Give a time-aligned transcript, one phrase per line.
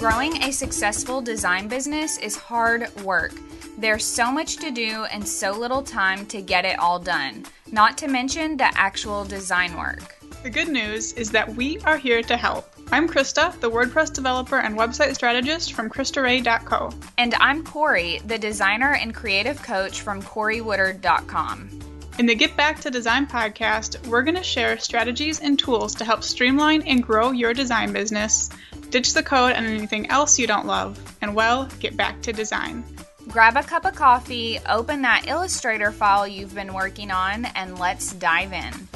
[0.00, 3.34] Growing a successful design business is hard work.
[3.76, 7.98] There's so much to do and so little time to get it all done, not
[7.98, 10.16] to mention the actual design work.
[10.42, 12.72] The good news is that we are here to help.
[12.90, 16.92] I'm Krista, the WordPress developer and website strategist from KristaRae.co.
[17.18, 21.90] And I'm Corey, the designer and creative coach from CoreyWoodard.com.
[22.18, 26.04] In the Get Back to Design podcast, we're going to share strategies and tools to
[26.04, 28.50] help streamline and grow your design business,
[28.90, 32.84] ditch the code and anything else you don't love, and well, get back to design.
[33.28, 38.12] Grab a cup of coffee, open that Illustrator file you've been working on, and let's
[38.14, 38.88] dive in.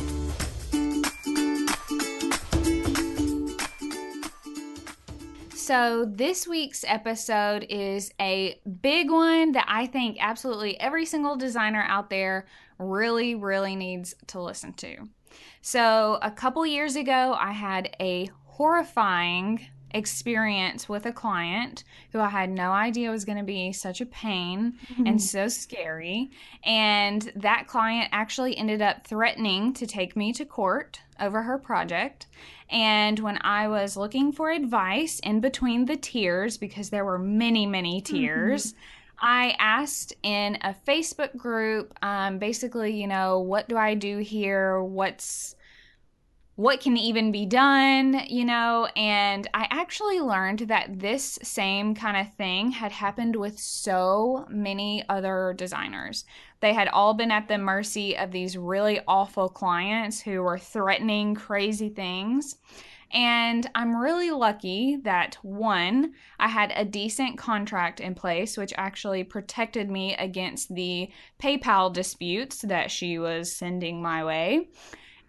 [5.55, 11.83] So, this week's episode is a big one that I think absolutely every single designer
[11.89, 12.47] out there
[12.79, 15.09] really, really needs to listen to.
[15.63, 22.29] So, a couple years ago, I had a horrifying experience with a client who I
[22.29, 25.07] had no idea was going to be such a pain mm-hmm.
[25.07, 26.31] and so scary.
[26.65, 32.27] And that client actually ended up threatening to take me to court over her project.
[32.69, 37.65] And when I was looking for advice in between the tears, because there were many,
[37.65, 38.17] many mm-hmm.
[38.17, 39.27] tears, mm-hmm.
[39.27, 44.83] I asked in a Facebook group, um, basically, you know, what do I do here?
[44.83, 45.55] What's
[46.57, 48.89] what can even be done, you know?
[48.97, 55.05] And I actually learned that this same kind of thing had happened with so many
[55.09, 56.25] other designers.
[56.61, 61.35] They had all been at the mercy of these really awful clients who were threatening
[61.35, 62.57] crazy things.
[63.11, 69.23] And I'm really lucky that one, I had a decent contract in place, which actually
[69.23, 71.11] protected me against the
[71.41, 74.69] PayPal disputes that she was sending my way.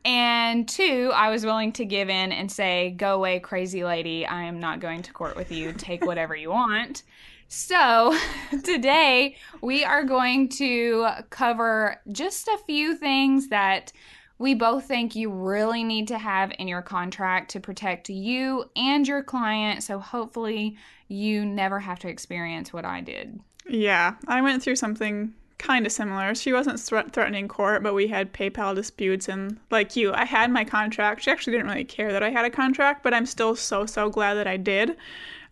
[0.05, 4.25] And two, I was willing to give in and say, Go away, crazy lady.
[4.25, 5.73] I am not going to court with you.
[5.73, 7.01] Take whatever you want.
[7.47, 8.15] So,
[8.63, 13.91] today we are going to cover just a few things that
[14.37, 19.07] we both think you really need to have in your contract to protect you and
[19.07, 19.81] your client.
[19.81, 20.77] So, hopefully,
[21.07, 23.39] you never have to experience what I did.
[23.67, 26.35] Yeah, I went through something kind of similar.
[26.35, 29.29] She wasn't threatening court, but we had PayPal disputes.
[29.29, 31.23] And like you, I had my contract.
[31.23, 34.09] She actually didn't really care that I had a contract, but I'm still so, so
[34.09, 34.97] glad that I did.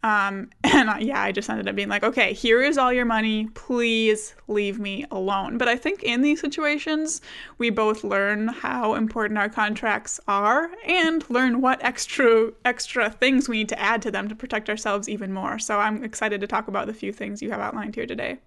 [0.03, 3.05] Um, and uh, yeah, I just ended up being like, okay, here is all your
[3.05, 3.47] money.
[3.53, 5.57] Please leave me alone.
[5.57, 7.21] But I think in these situations,
[7.57, 13.59] we both learn how important our contracts are and learn what extra extra things we
[13.59, 15.57] need to add to them to protect ourselves even more.
[15.59, 18.39] So I'm excited to talk about the few things you have outlined here today.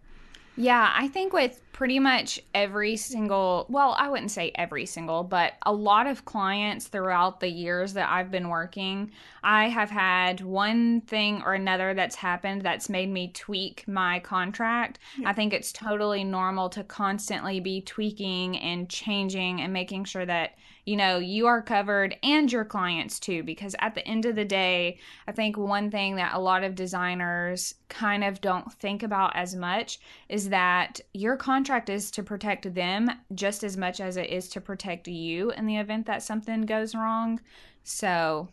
[0.56, 5.52] Yeah, I think with pretty much every single, well, I wouldn't say every single, but
[5.66, 9.10] a lot of clients throughout the years that I've been working,
[9.44, 14.98] I have had one thing or another that's happened that's made me tweak my contract.
[15.18, 15.28] Yeah.
[15.28, 20.54] I think it's totally normal to constantly be tweaking and changing and making sure that
[20.86, 23.42] you know, you are covered and your clients too.
[23.42, 26.76] Because at the end of the day, I think one thing that a lot of
[26.76, 29.98] designers kind of don't think about as much
[30.28, 34.60] is that your contract is to protect them just as much as it is to
[34.60, 37.40] protect you in the event that something goes wrong.
[37.82, 38.48] So,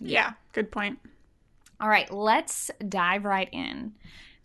[0.00, 0.98] yeah, yeah good point.
[1.80, 3.92] All right, let's dive right in.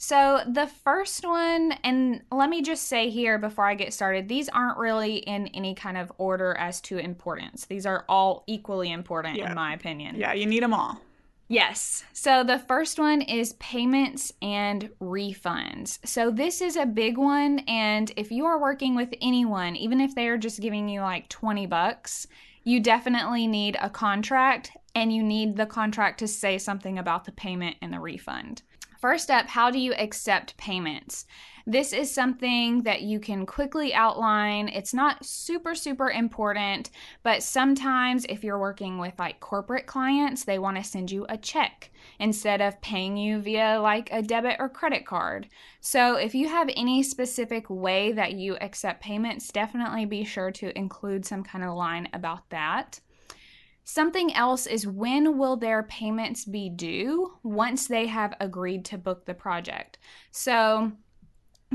[0.07, 4.47] So, the first one, and let me just say here before I get started, these
[4.49, 7.66] aren't really in any kind of order as to importance.
[7.66, 9.49] These are all equally important, yeah.
[9.49, 10.16] in my opinion.
[10.16, 11.01] Yeah, you need them all.
[11.47, 12.03] Yes.
[12.13, 15.97] So the first one is payments and refunds.
[16.05, 20.13] So this is a big one and if you are working with anyone, even if
[20.13, 22.27] they are just giving you like 20 bucks,
[22.63, 27.31] you definitely need a contract and you need the contract to say something about the
[27.31, 28.63] payment and the refund.
[29.00, 31.25] First up, how do you accept payments?
[31.67, 34.69] This is something that you can quickly outline.
[34.69, 36.91] It's not super, super important,
[37.23, 41.38] but sometimes if you're working with like corporate clients, they want to send you a
[41.38, 45.49] check instead of paying you via like a debit or credit card.
[45.81, 50.78] So if you have any specific way that you accept payments, definitely be sure to
[50.78, 52.99] include some kind of line about that.
[53.87, 59.26] Something else is when will their payments be due once they have agreed to book
[59.26, 59.99] the project?
[60.32, 60.91] So,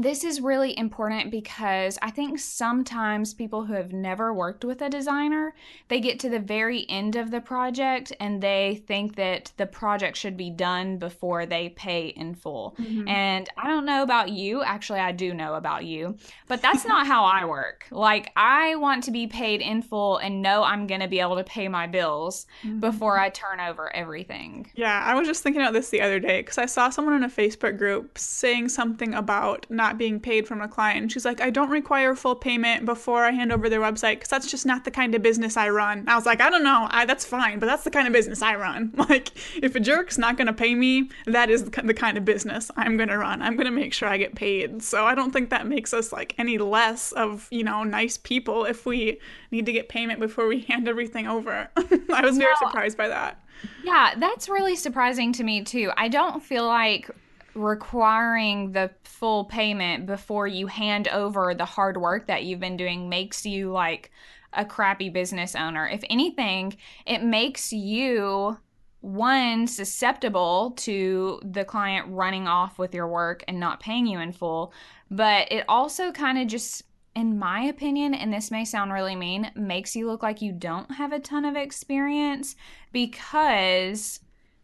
[0.02, 4.88] this is really important because I think sometimes people who have never worked with a
[4.88, 5.54] designer,
[5.88, 10.16] they get to the very end of the project and they think that the project
[10.16, 12.76] should be done before they pay in full.
[12.80, 13.08] Mm-hmm.
[13.08, 16.16] And I don't know about you, actually I do know about you,
[16.48, 17.86] but that's not how I work.
[17.90, 21.36] Like I want to be paid in full and know I'm going to be able
[21.36, 22.80] to pay my bills mm-hmm.
[22.80, 24.70] before I turn over everything.
[24.74, 27.24] Yeah, I was just thinking about this the other day cuz I saw someone in
[27.24, 31.02] a Facebook group saying something about not not being paid from a client.
[31.02, 34.28] And she's like, I don't require full payment before I hand over their website because
[34.28, 36.04] that's just not the kind of business I run.
[36.06, 38.40] I was like, I don't know, I, that's fine, but that's the kind of business
[38.42, 38.94] I run.
[39.10, 42.24] Like, if a jerk's not going to pay me, that is the, the kind of
[42.24, 43.42] business I'm going to run.
[43.42, 44.82] I'm going to make sure I get paid.
[44.82, 48.66] So I don't think that makes us like any less of, you know, nice people
[48.66, 49.18] if we
[49.50, 51.70] need to get payment before we hand everything over.
[51.76, 53.42] I was very surprised by that.
[53.82, 55.90] Yeah, that's really surprising to me too.
[55.96, 57.10] I don't feel like
[57.54, 63.08] requiring the full payment before you hand over the hard work that you've been doing
[63.08, 64.10] makes you like
[64.52, 65.88] a crappy business owner.
[65.88, 66.76] If anything,
[67.06, 68.58] it makes you
[69.00, 74.32] one susceptible to the client running off with your work and not paying you in
[74.32, 74.72] full,
[75.10, 76.84] but it also kind of just
[77.16, 80.92] in my opinion, and this may sound really mean, makes you look like you don't
[80.92, 82.54] have a ton of experience
[82.92, 84.20] because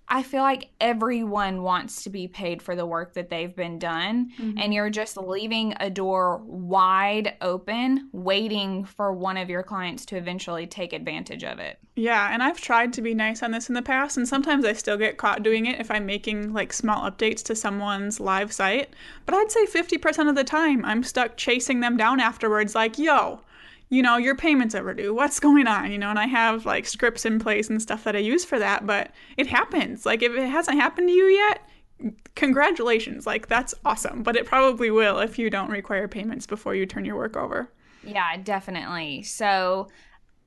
[0.08, 4.30] I feel like everyone wants to be paid for the work that they've been done,
[4.38, 4.58] mm-hmm.
[4.58, 10.16] and you're just leaving a door wide open, waiting for one of your clients to
[10.16, 11.78] eventually take advantage of it.
[11.96, 14.74] Yeah, and I've tried to be nice on this in the past, and sometimes I
[14.74, 18.90] still get caught doing it if I'm making like small updates to someone's live site.
[19.24, 23.40] But I'd say 50% of the time, I'm stuck chasing them down afterwards, like, yo,
[23.88, 25.14] you know, your payment's overdue.
[25.14, 25.92] What's going on?
[25.92, 28.58] You know, and I have like scripts in place and stuff that I use for
[28.58, 30.04] that, but it happens.
[30.04, 33.26] Like if it hasn't happened to you yet, congratulations.
[33.26, 37.04] Like that's awesome, but it probably will if you don't require payments before you turn
[37.04, 37.70] your work over.
[38.02, 39.22] Yeah, definitely.
[39.22, 39.88] So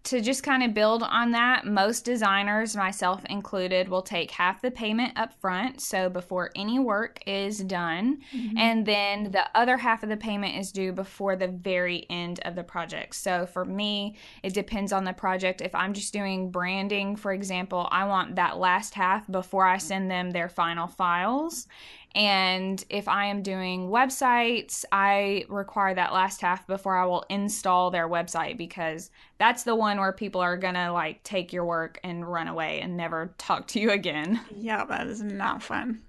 [0.01, 4.71] to just kind of build on that, most designers, myself included, will take half the
[4.71, 8.57] payment up front, so before any work is done, mm-hmm.
[8.57, 12.55] and then the other half of the payment is due before the very end of
[12.55, 13.15] the project.
[13.15, 15.61] So for me, it depends on the project.
[15.61, 20.09] If I'm just doing branding, for example, I want that last half before I send
[20.09, 21.67] them their final files.
[22.15, 27.91] And if I am doing websites, I require that last half before I will install
[27.91, 31.99] their website because that's the one where people are going to like take your work
[32.03, 34.41] and run away and never talk to you again.
[34.55, 36.01] Yeah, that is not fun.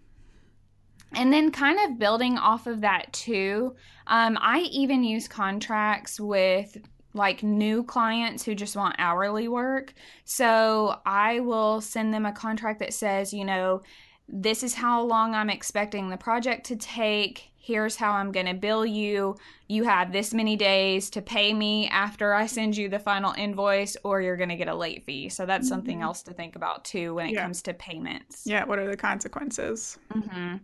[1.13, 3.75] And then, kind of building off of that, too,
[4.07, 6.77] um, I even use contracts with
[7.15, 9.93] like new clients who just want hourly work.
[10.25, 13.83] So I will send them a contract that says, you know,
[14.33, 17.51] this is how long I'm expecting the project to take.
[17.57, 19.37] Here's how I'm going to bill you.
[19.69, 23.97] You have this many days to pay me after I send you the final invoice,
[24.03, 25.29] or you're going to get a late fee.
[25.29, 25.75] So that's mm-hmm.
[25.75, 27.43] something else to think about too when it yeah.
[27.43, 28.43] comes to payments.
[28.47, 29.99] Yeah, what are the consequences?
[30.13, 30.57] Mm-hmm.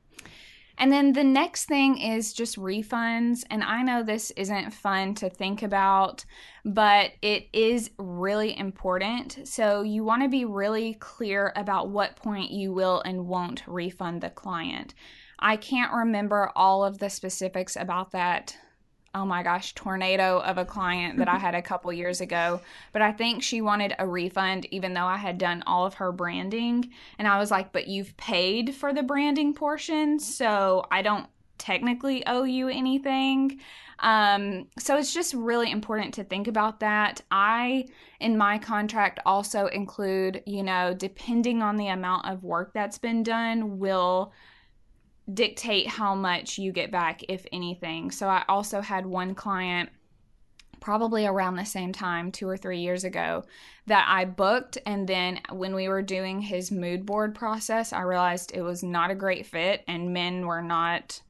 [0.78, 3.44] And then the next thing is just refunds.
[3.50, 6.24] And I know this isn't fun to think about,
[6.64, 9.40] but it is really important.
[9.44, 14.20] So you want to be really clear about what point you will and won't refund
[14.20, 14.94] the client.
[15.38, 18.56] I can't remember all of the specifics about that
[19.16, 22.60] oh my gosh, tornado of a client that I had a couple years ago.
[22.92, 26.12] But I think she wanted a refund, even though I had done all of her
[26.12, 26.90] branding.
[27.18, 31.26] And I was like, but you've paid for the branding portion, so I don't
[31.56, 33.58] technically owe you anything.
[34.00, 37.22] Um, so it's just really important to think about that.
[37.30, 37.86] I,
[38.20, 43.22] in my contract, also include, you know, depending on the amount of work that's been
[43.22, 44.34] done, will
[45.32, 48.10] dictate how much you get back, if anything.
[48.10, 49.90] So I also had one client
[50.80, 53.44] probably around the same time, two or three years ago,
[53.86, 54.78] that I booked.
[54.86, 59.10] And then when we were doing his mood board process, I realized it was not
[59.10, 61.20] a great fit and men were not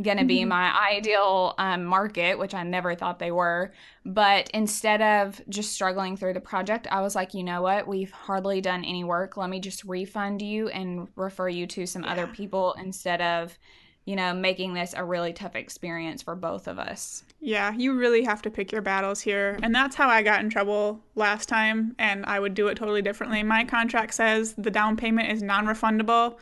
[0.00, 0.50] going to be mm-hmm.
[0.50, 3.72] my ideal um, market, which I never thought they were.
[4.04, 7.86] But instead of just struggling through the project, I was like, you know what?
[7.86, 9.36] We've hardly done any work.
[9.36, 12.12] Let me just refund you and refer you to some yeah.
[12.12, 13.58] other people instead of,
[14.04, 17.24] you know, making this a really tough experience for both of us.
[17.40, 19.58] Yeah, you really have to pick your battles here.
[19.62, 23.02] And that's how I got in trouble last time, and I would do it totally
[23.02, 23.42] differently.
[23.42, 26.36] My contract says the down payment is non refundable.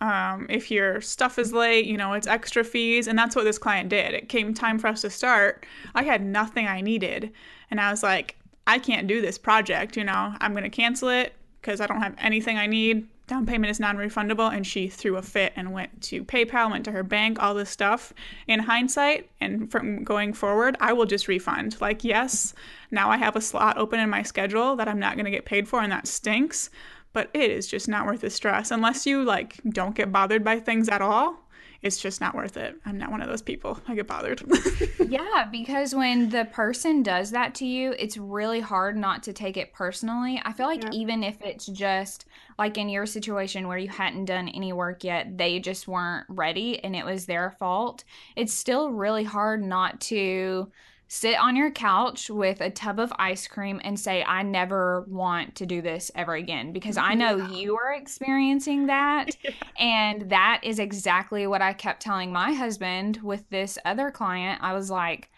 [0.00, 3.06] Um, if your stuff is late, you know, it's extra fees.
[3.08, 4.12] And that's what this client did.
[4.12, 5.64] It came time for us to start.
[5.94, 7.32] I had nothing I needed.
[7.70, 8.36] And I was like,
[8.66, 12.02] I can't do this project, you know, I'm going to cancel it because I don't
[12.02, 13.06] have anything I need.
[13.26, 16.92] down payment is non-refundable and she threw a fit and went to PayPal, went to
[16.92, 18.12] her bank, all this stuff.
[18.46, 21.80] In hindsight and from going forward, I will just refund.
[21.80, 22.54] Like, yes,
[22.90, 25.44] now I have a slot open in my schedule that I'm not going to get
[25.44, 26.70] paid for and that stinks,
[27.16, 30.60] but it is just not worth the stress unless you like don't get bothered by
[30.60, 31.46] things at all
[31.82, 32.74] it's just not worth it.
[32.84, 33.78] I'm not one of those people.
[33.86, 34.42] I get bothered.
[35.08, 39.56] yeah, because when the person does that to you, it's really hard not to take
[39.56, 40.40] it personally.
[40.44, 40.90] I feel like yeah.
[40.92, 42.24] even if it's just
[42.58, 46.82] like in your situation where you hadn't done any work yet, they just weren't ready
[46.82, 48.04] and it was their fault,
[48.34, 50.72] it's still really hard not to
[51.08, 55.54] sit on your couch with a tub of ice cream and say, I never want
[55.56, 57.50] to do this ever again because I know yeah.
[57.50, 59.36] you are experiencing that.
[59.46, 59.52] Yeah.
[59.78, 64.60] And that is exactly what I kept telling my husband with this other client.
[64.62, 65.30] I was like,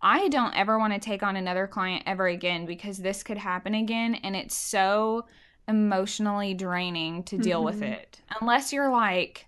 [0.00, 3.74] I don't ever want to take on another client ever again because this could happen
[3.74, 4.16] again.
[4.16, 5.26] And it's so
[5.66, 7.80] emotionally draining to deal mm-hmm.
[7.80, 8.20] with it.
[8.40, 9.46] Unless you're like,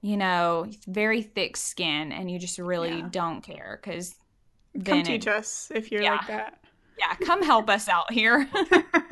[0.00, 3.08] you know, very thick skin and you just really yeah.
[3.10, 4.14] don't care because
[4.84, 6.12] Come teach it, us if you're yeah.
[6.12, 6.58] like that.
[6.98, 8.48] Yeah, come help us out here.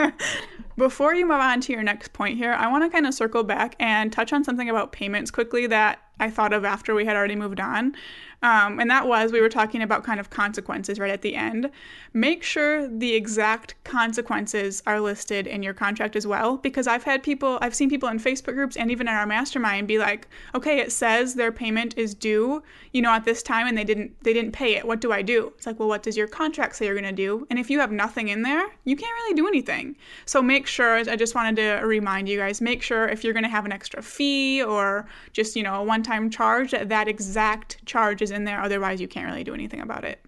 [0.76, 3.42] Before you move on to your next point here, I want to kind of circle
[3.42, 7.16] back and touch on something about payments quickly that I thought of after we had
[7.16, 7.94] already moved on.
[8.40, 11.70] Um, and that was we were talking about kind of consequences right at the end.
[12.12, 17.24] Make sure the exact consequences are listed in your contract as well, because I've had
[17.24, 20.78] people, I've seen people in Facebook groups and even in our mastermind be like, okay,
[20.78, 24.32] it says their payment is due, you know, at this time, and they didn't, they
[24.32, 24.86] didn't pay it.
[24.86, 25.52] What do I do?
[25.56, 27.44] It's like, well, what does your contract say you're gonna do?
[27.50, 29.96] And if you have nothing in there, you can't really do anything.
[30.26, 30.96] So make sure.
[30.96, 34.00] I just wanted to remind you guys, make sure if you're gonna have an extra
[34.00, 38.60] fee or just you know a one-time charge, that exact charge is is in there.
[38.60, 40.20] Otherwise, you can't really do anything about it.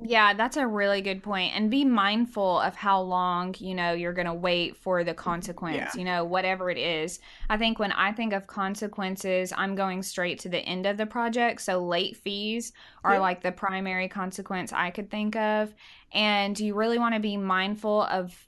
[0.00, 1.56] Yeah, that's a really good point.
[1.56, 5.76] And be mindful of how long, you know, you're going to wait for the consequence,
[5.76, 5.98] yeah.
[5.98, 7.18] you know, whatever it is.
[7.50, 11.06] I think when I think of consequences, I'm going straight to the end of the
[11.06, 11.62] project.
[11.62, 13.20] So late fees are yeah.
[13.20, 15.74] like the primary consequence I could think of.
[16.12, 18.47] And you really want to be mindful of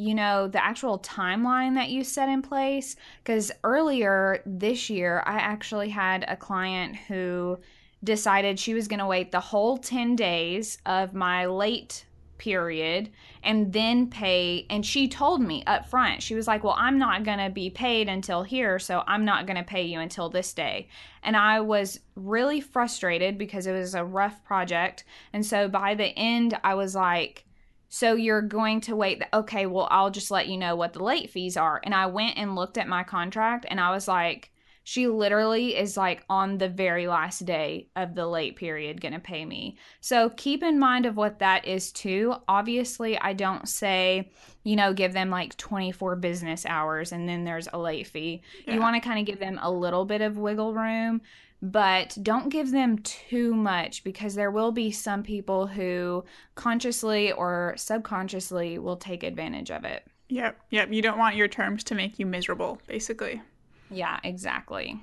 [0.00, 2.96] you know, the actual timeline that you set in place.
[3.22, 7.58] Because earlier this year, I actually had a client who
[8.02, 12.06] decided she was going to wait the whole 10 days of my late
[12.38, 13.10] period
[13.42, 17.22] and then pay and she told me up front she was like well i'm not
[17.22, 20.54] going to be paid until here so i'm not going to pay you until this
[20.54, 20.88] day
[21.22, 25.04] and i was really frustrated because it was a rough project
[25.34, 27.44] and so by the end i was like
[27.90, 31.04] so you're going to wait The, okay well i'll just let you know what the
[31.04, 34.50] late fees are and i went and looked at my contract and i was like
[34.90, 39.20] she literally is like on the very last day of the late period going to
[39.20, 39.76] pay me.
[40.00, 42.34] So keep in mind of what that is too.
[42.48, 44.32] Obviously, I don't say,
[44.64, 48.42] you know, give them like 24 business hours and then there's a late fee.
[48.66, 48.74] Yeah.
[48.74, 51.20] You want to kind of give them a little bit of wiggle room,
[51.62, 56.24] but don't give them too much because there will be some people who
[56.54, 60.06] consciously or subconsciously will take advantage of it.
[60.28, 60.92] Yep, yep.
[60.92, 63.42] You don't want your terms to make you miserable, basically.
[63.90, 65.02] Yeah, exactly.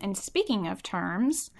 [0.00, 1.50] And speaking of terms,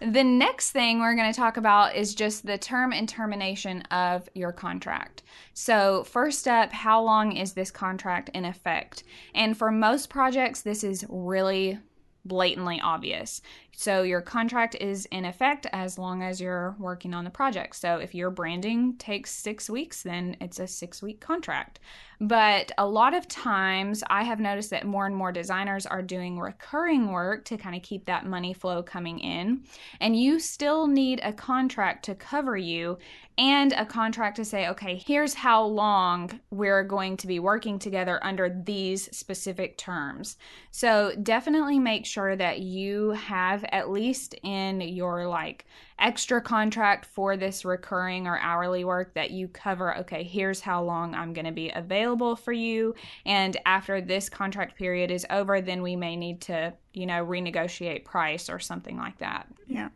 [0.00, 4.28] the next thing we're going to talk about is just the term and termination of
[4.34, 5.22] your contract.
[5.54, 9.04] So, first up, how long is this contract in effect?
[9.34, 11.78] And for most projects, this is really
[12.26, 13.40] blatantly obvious.
[13.80, 17.76] So your contract is in effect as long as you're working on the project.
[17.76, 21.78] So if your branding takes six weeks, then it's a six week contract.
[22.20, 26.40] But a lot of times I have noticed that more and more designers are doing
[26.40, 29.62] recurring work to kind of keep that money flow coming in.
[30.00, 32.98] And you still need a contract to cover you
[33.38, 38.18] and a contract to say, okay, here's how long we're going to be working together
[38.24, 40.36] under these specific terms.
[40.72, 45.66] So definitely make sure that you have at least in your like
[45.98, 51.14] extra contract for this recurring or hourly work that you cover, okay, here's how long
[51.14, 52.94] I'm going to be available for you.
[53.26, 58.04] And after this contract period is over, then we may need to, you know, renegotiate
[58.04, 59.48] price or something like that.
[59.66, 59.88] Yeah.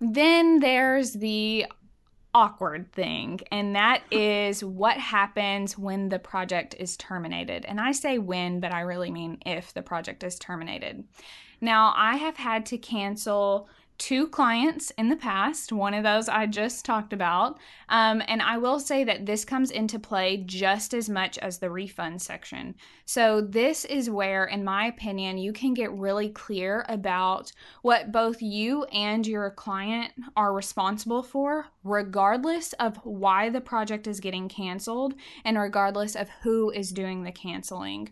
[0.00, 1.66] Then there's the
[2.36, 7.64] awkward thing, and that is what happens when the project is terminated.
[7.64, 11.04] And I say when, but I really mean if the project is terminated.
[11.62, 15.72] Now, I have had to cancel two clients in the past.
[15.72, 17.58] One of those I just talked about.
[17.88, 21.70] Um, and I will say that this comes into play just as much as the
[21.70, 22.74] refund section.
[23.04, 28.42] So, this is where, in my opinion, you can get really clear about what both
[28.42, 35.14] you and your client are responsible for, regardless of why the project is getting canceled
[35.44, 38.10] and regardless of who is doing the canceling.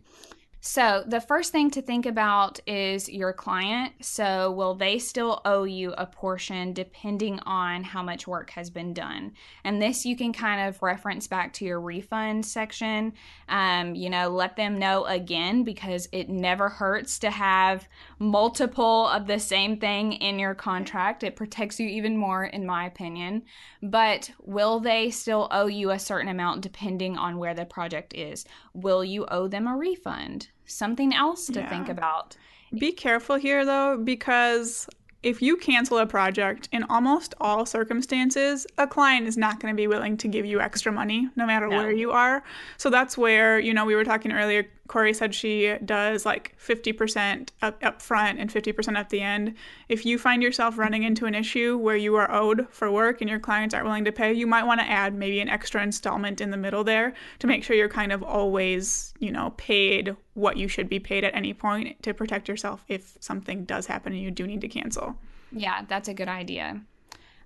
[0.66, 3.92] So, the first thing to think about is your client.
[4.00, 8.94] So, will they still owe you a portion depending on how much work has been
[8.94, 9.32] done?
[9.62, 13.12] And this you can kind of reference back to your refund section.
[13.46, 17.86] Um, you know, let them know again because it never hurts to have
[18.18, 21.24] multiple of the same thing in your contract.
[21.24, 23.42] It protects you even more, in my opinion.
[23.82, 28.46] But will they still owe you a certain amount depending on where the project is?
[28.72, 30.48] Will you owe them a refund?
[30.66, 31.68] Something else to yeah.
[31.68, 32.36] think about.
[32.78, 34.88] Be careful here though, because
[35.22, 39.76] if you cancel a project, in almost all circumstances, a client is not going to
[39.76, 41.76] be willing to give you extra money no matter no.
[41.78, 42.44] where you are.
[42.76, 47.48] So that's where, you know, we were talking earlier, Corey said she does like 50%
[47.62, 49.54] up, up front and 50% at the end.
[49.88, 53.30] If you find yourself running into an issue where you are owed for work and
[53.30, 56.40] your clients aren't willing to pay, you might want to add maybe an extra installment
[56.40, 60.58] in the middle there to make sure you're kind of always, you know, paid what
[60.58, 64.20] you should be paid at any point to protect yourself if something does happen and
[64.20, 65.16] you do need to cancel.
[65.50, 66.82] Yeah, that's a good idea.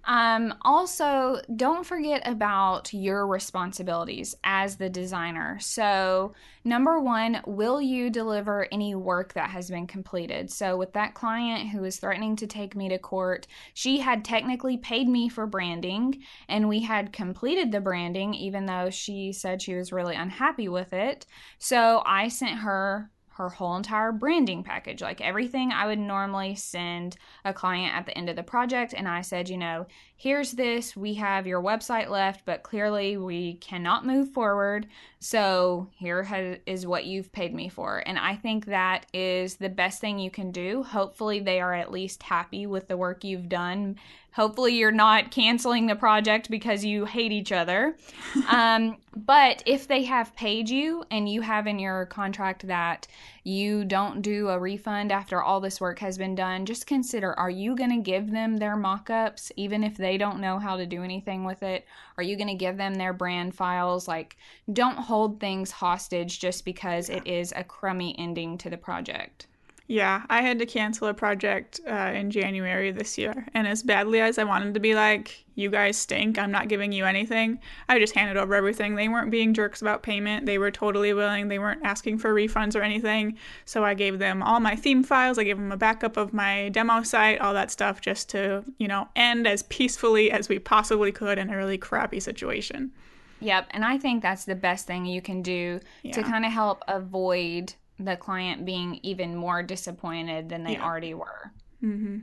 [0.08, 5.58] Um, also, don't forget about your responsibilities as the designer.
[5.60, 6.32] So,
[6.64, 10.50] number one, will you deliver any work that has been completed?
[10.50, 14.78] So, with that client who was threatening to take me to court, she had technically
[14.78, 19.74] paid me for branding and we had completed the branding, even though she said she
[19.74, 21.26] was really unhappy with it.
[21.58, 27.16] So, I sent her her whole entire branding package, like everything I would normally send
[27.44, 28.92] a client at the end of the project.
[28.96, 30.96] And I said, you know, here's this.
[30.96, 34.88] We have your website left, but clearly we cannot move forward.
[35.20, 38.02] So here has, is what you've paid me for.
[38.06, 40.84] And I think that is the best thing you can do.
[40.84, 43.96] Hopefully, they are at least happy with the work you've done.
[44.32, 47.96] Hopefully, you're not canceling the project because you hate each other.
[48.48, 53.08] um, but if they have paid you and you have in your contract that
[53.48, 57.48] you don't do a refund after all this work has been done, just consider are
[57.48, 60.84] you going to give them their mock ups even if they don't know how to
[60.84, 61.86] do anything with it?
[62.18, 64.06] Are you going to give them their brand files?
[64.06, 64.36] Like,
[64.70, 69.46] don't hold things hostage just because it is a crummy ending to the project.
[69.90, 73.46] Yeah, I had to cancel a project uh, in January this year.
[73.54, 76.92] And as badly as I wanted to be like, you guys stink, I'm not giving
[76.92, 78.94] you anything, I just handed over everything.
[78.94, 80.44] They weren't being jerks about payment.
[80.44, 81.48] They were totally willing.
[81.48, 83.38] They weren't asking for refunds or anything.
[83.64, 85.38] So I gave them all my theme files.
[85.38, 88.88] I gave them a backup of my demo site, all that stuff, just to, you
[88.88, 92.92] know, end as peacefully as we possibly could in a really crappy situation.
[93.40, 93.68] Yep.
[93.70, 96.12] And I think that's the best thing you can do yeah.
[96.12, 100.84] to kind of help avoid the client being even more disappointed than they yeah.
[100.84, 101.52] already were.
[101.82, 102.18] Mm-hmm.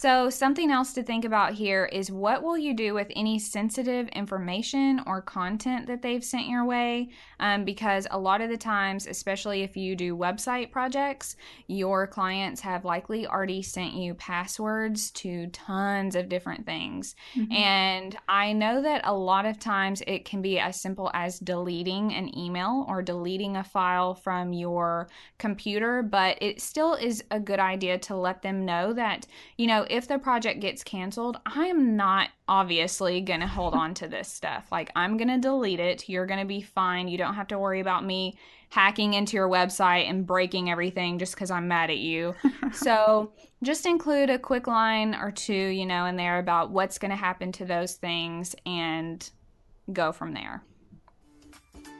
[0.00, 4.08] So, something else to think about here is what will you do with any sensitive
[4.08, 7.10] information or content that they've sent your way?
[7.38, 11.36] Um, because a lot of the times, especially if you do website projects,
[11.66, 17.14] your clients have likely already sent you passwords to tons of different things.
[17.34, 17.52] Mm-hmm.
[17.52, 22.14] And I know that a lot of times it can be as simple as deleting
[22.14, 27.60] an email or deleting a file from your computer, but it still is a good
[27.60, 29.26] idea to let them know that,
[29.58, 33.94] you know, if the project gets canceled, I am not obviously going to hold on
[33.94, 34.68] to this stuff.
[34.70, 36.08] Like, I'm going to delete it.
[36.08, 37.08] You're going to be fine.
[37.08, 38.38] You don't have to worry about me
[38.70, 42.34] hacking into your website and breaking everything just because I'm mad at you.
[42.72, 47.10] so, just include a quick line or two, you know, in there about what's going
[47.10, 49.28] to happen to those things and
[49.92, 50.62] go from there.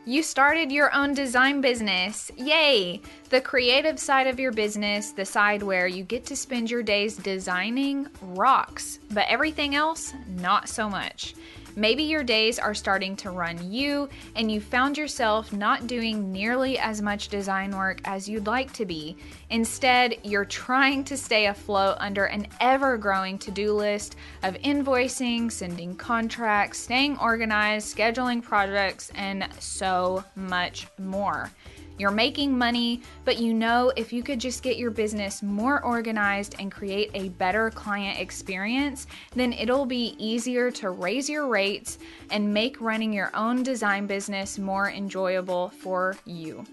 [0.07, 2.31] You started your own design business.
[2.35, 3.03] Yay!
[3.29, 7.17] The creative side of your business, the side where you get to spend your days
[7.17, 11.35] designing, rocks, but everything else, not so much.
[11.81, 16.79] Maybe your days are starting to run you, and you found yourself not doing nearly
[16.79, 19.17] as much design work as you'd like to be.
[19.49, 25.51] Instead, you're trying to stay afloat under an ever growing to do list of invoicing,
[25.51, 31.51] sending contracts, staying organized, scheduling projects, and so much more.
[32.01, 36.55] You're making money, but you know if you could just get your business more organized
[36.59, 41.99] and create a better client experience, then it'll be easier to raise your rates
[42.31, 46.65] and make running your own design business more enjoyable for you.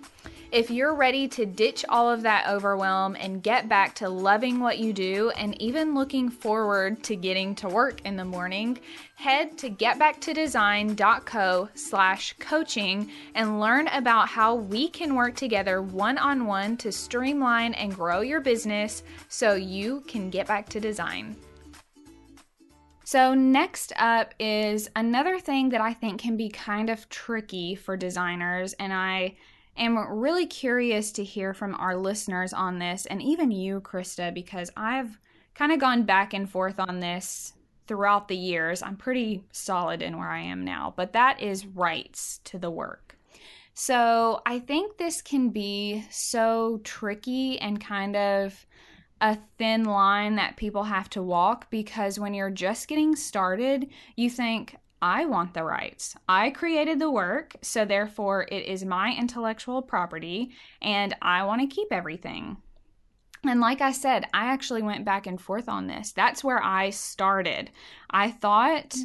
[0.49, 4.79] If you're ready to ditch all of that overwhelm and get back to loving what
[4.79, 8.79] you do and even looking forward to getting to work in the morning,
[9.15, 16.93] head to getbacktodesign.co slash coaching and learn about how we can work together one-on-one to
[16.93, 21.35] streamline and grow your business so you can get back to design.
[23.03, 27.97] So, next up is another thing that I think can be kind of tricky for
[27.97, 29.35] designers, and I
[29.77, 34.71] am really curious to hear from our listeners on this and even you, Krista, because
[34.75, 35.19] I've
[35.55, 37.53] kind of gone back and forth on this
[37.87, 38.81] throughout the years.
[38.81, 43.17] I'm pretty solid in where I am now, but that is rights to the work.
[43.73, 48.65] So I think this can be so tricky and kind of
[49.21, 54.29] a thin line that people have to walk because when you're just getting started, you
[54.29, 56.15] think, I want the rights.
[56.27, 61.75] I created the work, so therefore it is my intellectual property and I want to
[61.75, 62.57] keep everything.
[63.43, 66.11] And like I said, I actually went back and forth on this.
[66.11, 67.69] That's where I started.
[68.09, 68.95] I thought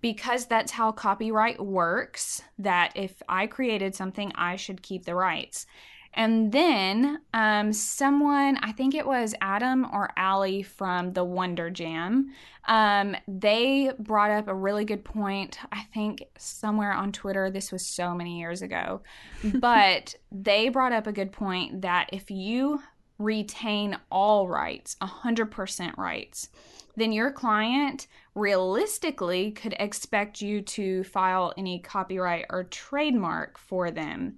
[0.00, 5.66] because that's how copyright works, that if I created something, I should keep the rights.
[6.14, 12.32] And then um, someone, I think it was Adam or Allie from the Wonder Jam,
[12.68, 15.58] um, they brought up a really good point.
[15.72, 19.00] I think somewhere on Twitter, this was so many years ago,
[19.54, 22.80] but they brought up a good point that if you
[23.18, 26.50] retain all rights, 100% rights,
[26.96, 34.36] then your client realistically could expect you to file any copyright or trademark for them.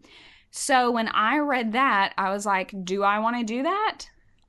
[0.57, 4.03] So when I read that, I was like, do I want to do that?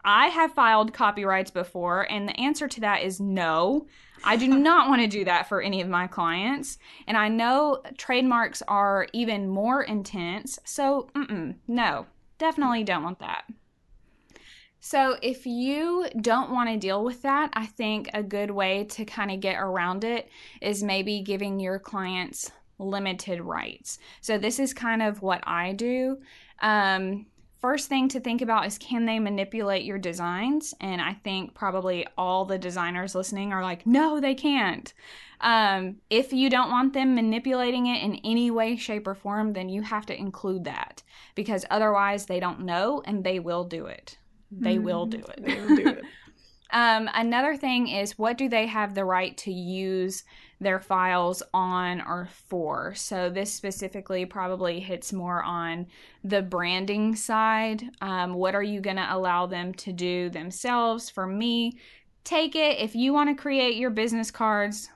[0.03, 3.87] I have filed copyrights before, and the answer to that is no.
[4.23, 6.77] I do not want to do that for any of my clients.
[7.07, 10.59] And I know trademarks are even more intense.
[10.63, 11.09] So,
[11.67, 12.05] no,
[12.37, 13.45] definitely don't want that.
[14.79, 19.05] So, if you don't want to deal with that, I think a good way to
[19.05, 20.29] kind of get around it
[20.61, 23.99] is maybe giving your clients limited rights.
[24.21, 26.19] So, this is kind of what I do.
[26.59, 27.25] Um,
[27.65, 30.73] first thing to think about is can they manipulate your designs?
[30.81, 34.93] And I think probably all the designers listening are like, no, they can't.
[35.41, 39.69] Um, if you don't want them manipulating it in any way, shape, or form, then
[39.69, 41.01] you have to include that
[41.33, 44.17] because otherwise they don't know and they will do it.
[44.51, 45.43] They will do it.
[45.43, 46.03] They will do it.
[46.71, 50.23] Um, another thing is what do they have the right to use
[50.59, 52.93] their files on or for?
[52.95, 55.87] So, this specifically probably hits more on
[56.23, 57.83] the branding side.
[58.01, 61.09] Um, what are you going to allow them to do themselves?
[61.09, 61.77] For me,
[62.23, 62.79] take it.
[62.79, 64.89] If you want to create your business cards,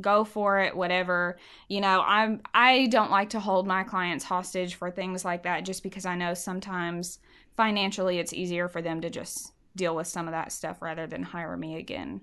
[0.00, 4.74] go for it whatever you know i'm i don't like to hold my clients hostage
[4.74, 7.18] for things like that just because i know sometimes
[7.56, 11.22] financially it's easier for them to just deal with some of that stuff rather than
[11.22, 12.22] hire me again.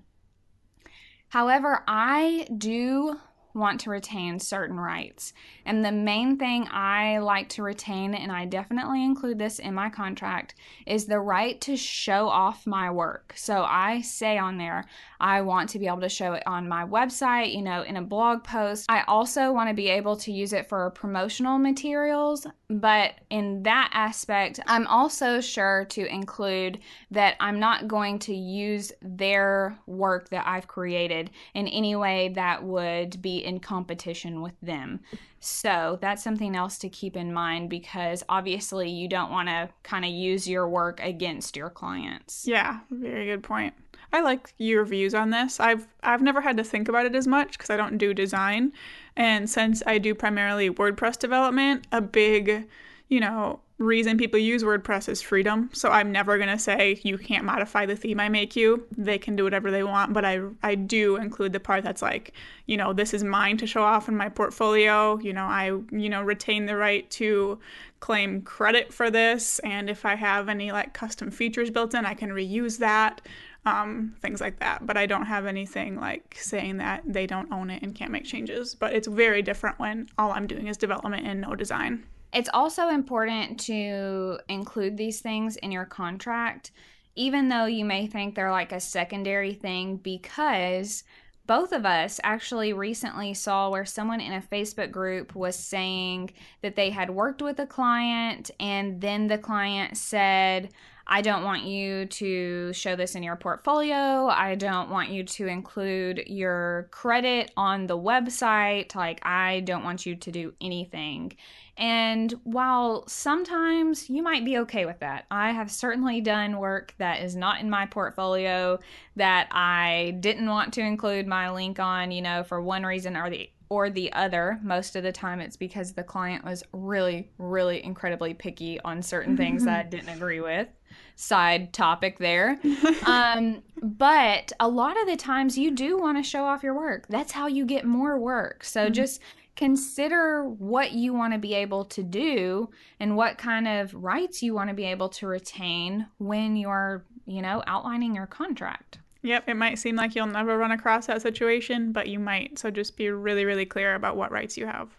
[1.28, 3.16] However, I do
[3.54, 5.32] want to retain certain rights.
[5.64, 9.88] And the main thing I like to retain, and I definitely include this in my
[9.88, 13.32] contract, is the right to show off my work.
[13.36, 14.84] So I say on there,
[15.20, 18.02] I want to be able to show it on my website, you know, in a
[18.02, 18.86] blog post.
[18.88, 23.90] I also want to be able to use it for promotional materials, but in that
[23.92, 30.46] aspect, I'm also sure to include that I'm not going to use their work that
[30.46, 35.00] I've created in any way that would be in competition with them.
[35.40, 40.04] So that's something else to keep in mind because obviously you don't want to kind
[40.04, 42.46] of use your work against your clients.
[42.46, 43.74] Yeah, very good point.
[44.12, 45.60] I like your views on this.
[45.60, 48.72] I've I've never had to think about it as much because I don't do design,
[49.16, 52.68] and since I do primarily WordPress development, a big,
[53.08, 55.68] you know, reason people use WordPress is freedom.
[55.72, 58.86] So I'm never going to say you can't modify the theme I make you.
[58.96, 62.32] They can do whatever they want, but I I do include the part that's like,
[62.66, 65.18] you know, this is mine to show off in my portfolio.
[65.18, 67.58] You know, I you know retain the right to
[68.00, 72.14] claim credit for this and if I have any like custom features built in, I
[72.14, 73.22] can reuse that.
[73.66, 74.86] Um, things like that.
[74.86, 78.24] But I don't have anything like saying that they don't own it and can't make
[78.24, 78.74] changes.
[78.74, 82.04] But it's very different when all I'm doing is development and no design.
[82.34, 86.72] It's also important to include these things in your contract,
[87.14, 91.04] even though you may think they're like a secondary thing, because
[91.46, 96.30] both of us actually recently saw where someone in a Facebook group was saying
[96.62, 100.70] that they had worked with a client and then the client said,
[101.06, 104.26] I don't want you to show this in your portfolio.
[104.26, 108.94] I don't want you to include your credit on the website.
[108.94, 111.36] Like, I don't want you to do anything.
[111.76, 117.22] And while sometimes you might be okay with that, I have certainly done work that
[117.22, 118.78] is not in my portfolio
[119.16, 123.28] that I didn't want to include my link on, you know, for one reason or
[123.28, 124.60] the or the other.
[124.62, 129.36] Most of the time it's because the client was really really incredibly picky on certain
[129.36, 130.68] things that I didn't agree with.
[131.16, 132.60] Side topic there.
[133.06, 137.06] um, but a lot of the times you do want to show off your work.
[137.08, 138.62] That's how you get more work.
[138.62, 138.92] So mm-hmm.
[138.92, 139.20] just
[139.56, 144.54] consider what you want to be able to do and what kind of rights you
[144.54, 148.98] want to be able to retain when you're, you know, outlining your contract.
[149.22, 152.58] Yep, it might seem like you'll never run across that situation, but you might.
[152.58, 154.90] So just be really, really clear about what rights you have.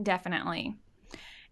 [0.00, 0.76] Definitely.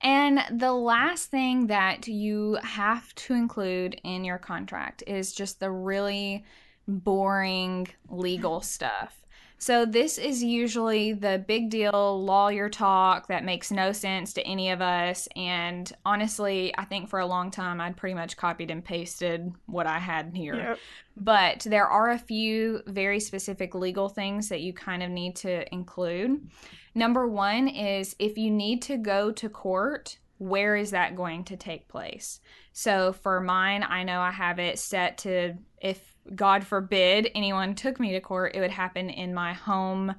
[0.02, 5.70] And the last thing that you have to include in your contract is just the
[5.70, 6.44] really
[6.86, 9.20] boring legal stuff.
[9.60, 14.70] So, this is usually the big deal lawyer talk that makes no sense to any
[14.70, 15.28] of us.
[15.36, 19.86] And honestly, I think for a long time I'd pretty much copied and pasted what
[19.86, 20.56] I had here.
[20.56, 20.78] Yep.
[21.18, 25.70] But there are a few very specific legal things that you kind of need to
[25.74, 26.48] include.
[26.94, 31.56] Number one is if you need to go to court, where is that going to
[31.58, 32.40] take place?
[32.72, 37.98] So for mine, I know I have it set to if God forbid anyone took
[37.98, 40.14] me to court, it would happen in my home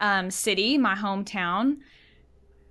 [0.00, 1.78] um, city, my hometown.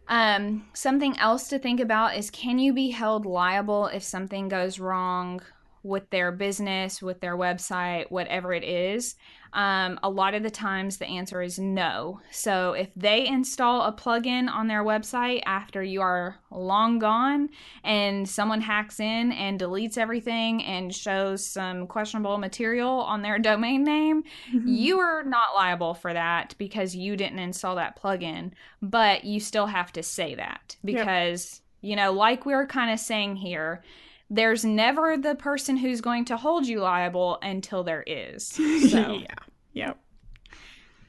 [0.08, 4.80] Um, something else to think about is can you be held liable if something goes
[4.80, 5.42] wrong
[5.84, 9.16] with their business, with their website, whatever it is?
[9.54, 12.22] Um, a lot of the times the answer is no.
[12.32, 17.50] So if they install a plugin on their website after you are long gone
[17.84, 23.84] and someone hacks in and deletes everything and shows some questionable material on their domain
[23.84, 24.68] name, mm-hmm.
[24.68, 28.52] you are not liable for that because you didn't install that plugin.
[28.82, 31.90] But you still have to say that because, yep.
[31.90, 33.84] you know, like we are kind of saying here,
[34.32, 38.48] there's never the person who's going to hold you liable until there is.
[38.90, 39.14] So.
[39.14, 39.36] yeah.
[39.74, 40.00] Yep.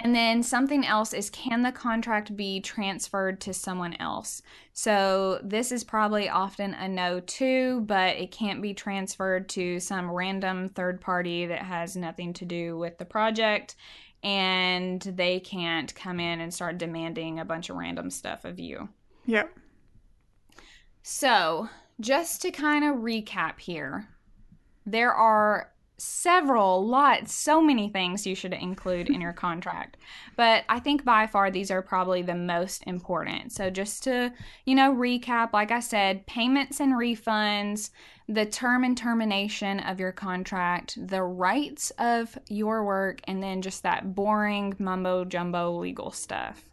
[0.00, 4.42] And then something else is can the contract be transferred to someone else?
[4.72, 10.11] So this is probably often a no too, but it can't be transferred to some
[10.11, 13.76] random third party that has nothing to do with the project
[14.24, 18.88] and they can't come in and start demanding a bunch of random stuff of you.
[19.26, 19.56] Yep.
[21.04, 21.68] So,
[22.00, 24.09] just to kind of recap here,
[24.87, 29.96] there are several lots so many things you should include in your contract.
[30.37, 33.52] But i think by far these are probably the most important.
[33.52, 34.33] So just to
[34.66, 37.90] you know recap like i said payments and refunds
[38.28, 43.85] the term and termination of your contract the rights of your work and then just
[43.85, 46.68] that boring mumbo jumbo legal stuff.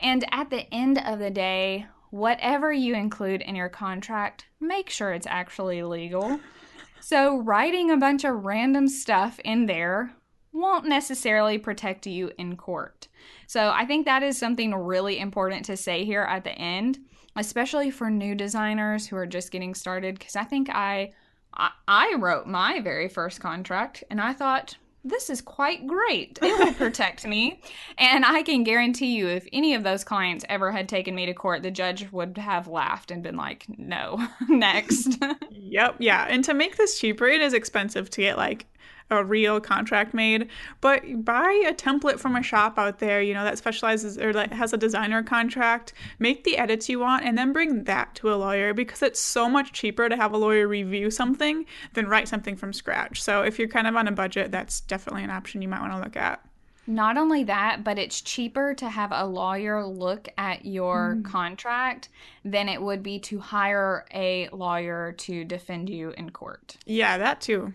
[0.00, 5.12] And at the end of the day whatever you include in your contract, make sure
[5.12, 6.38] it's actually legal.
[7.00, 10.14] So, writing a bunch of random stuff in there
[10.52, 13.08] won't necessarily protect you in court.
[13.48, 17.00] So, I think that is something really important to say here at the end,
[17.34, 21.12] especially for new designers who are just getting started because I think I
[21.88, 26.38] I wrote my very first contract and I thought this is quite great.
[26.42, 27.60] It will protect me.
[27.98, 31.34] And I can guarantee you, if any of those clients ever had taken me to
[31.34, 35.22] court, the judge would have laughed and been like, no, next.
[35.50, 35.96] yep.
[35.98, 36.26] Yeah.
[36.28, 38.66] And to make this cheaper, it is expensive to get like
[39.10, 40.48] a real contract made,
[40.80, 44.52] but buy a template from a shop out there, you know, that specializes or that
[44.52, 45.92] has a designer contract.
[46.18, 49.48] Make the edits you want and then bring that to a lawyer because it's so
[49.48, 53.22] much cheaper to have a lawyer review something than write something from scratch.
[53.22, 55.92] So if you're kind of on a budget, that's definitely an option you might want
[55.92, 56.40] to look at.
[56.86, 61.24] Not only that, but it's cheaper to have a lawyer look at your mm.
[61.24, 62.10] contract
[62.44, 66.76] than it would be to hire a lawyer to defend you in court.
[66.84, 67.72] Yeah, that too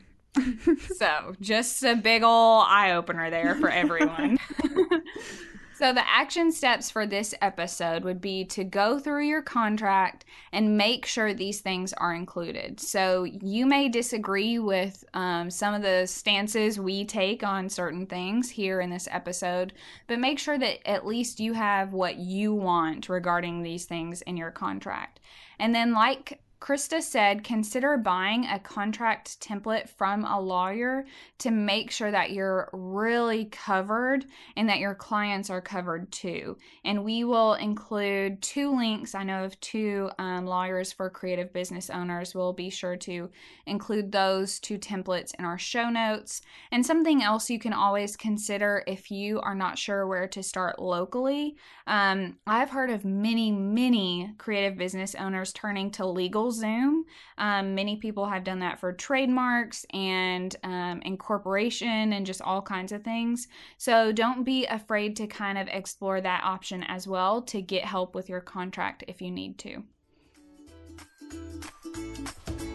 [0.95, 4.37] so, just a big ol' eye opener there for everyone.
[5.75, 10.77] so, the action steps for this episode would be to go through your contract and
[10.77, 12.79] make sure these things are included.
[12.79, 18.51] So, you may disagree with um, some of the stances we take on certain things
[18.51, 19.73] here in this episode,
[20.07, 24.37] but make sure that at least you have what you want regarding these things in
[24.37, 25.19] your contract.
[25.57, 31.05] And then, like Krista said, consider buying a contract template from a lawyer
[31.37, 34.25] to make sure that you're really covered
[34.57, 36.57] and that your clients are covered too.
[36.83, 39.15] And we will include two links.
[39.15, 42.35] I know of two um, lawyers for creative business owners.
[42.35, 43.29] We'll be sure to
[43.65, 46.41] include those two templates in our show notes.
[46.71, 50.77] And something else you can always consider if you are not sure where to start
[50.77, 51.55] locally.
[51.87, 57.05] Um, I've heard of many, many creative business owners turning to legal Zoom.
[57.38, 62.91] Um, many people have done that for trademarks and um, incorporation and just all kinds
[62.91, 63.47] of things.
[63.77, 68.15] So don't be afraid to kind of explore that option as well to get help
[68.15, 69.83] with your contract if you need to.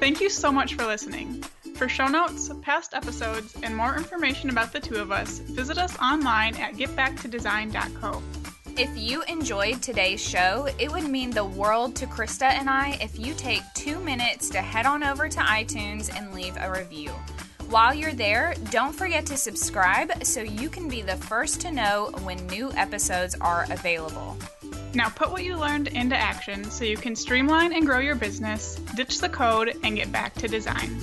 [0.00, 1.42] Thank you so much for listening.
[1.76, 5.98] For show notes, past episodes, and more information about the two of us, visit us
[5.98, 8.43] online at getbacktodesign.co.
[8.76, 13.16] If you enjoyed today's show, it would mean the world to Krista and I if
[13.16, 17.12] you take two minutes to head on over to iTunes and leave a review.
[17.68, 22.10] While you're there, don't forget to subscribe so you can be the first to know
[22.24, 24.37] when new episodes are available.
[24.92, 28.74] Now put what you learned into action so you can streamline and grow your business,
[28.96, 30.98] ditch the code, and get back to design.